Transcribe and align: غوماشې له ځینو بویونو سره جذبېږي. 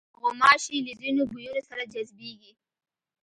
غوماشې 0.19 0.77
له 0.85 0.93
ځینو 1.01 1.23
بویونو 1.31 1.61
سره 1.69 1.83
جذبېږي. 1.93 2.51